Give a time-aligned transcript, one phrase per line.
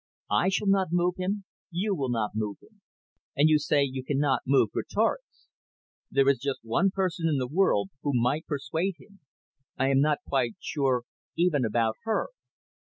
[0.31, 2.81] "I shall not move him, you will not move him.
[3.35, 5.49] And you say you cannot move Greatorex.
[6.09, 9.19] There is just one person in the world who might persuade him.
[9.77, 11.03] I am not quite sure
[11.35, 12.29] even about her."